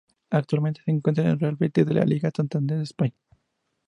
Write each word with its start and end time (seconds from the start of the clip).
Actualmente 0.31 0.81
se 0.83 0.89
encuentra 0.89 1.23
en 1.25 1.29
el 1.29 1.39
Real 1.39 1.57
Betis 1.57 1.85
de 1.85 1.93
la 1.93 1.99
LaLiga 1.99 2.31
Santander 2.35 2.77
de 2.79 2.83
España. 2.85 3.13